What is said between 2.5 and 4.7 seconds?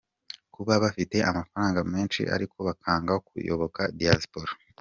bakanga kuyoboka Diaspora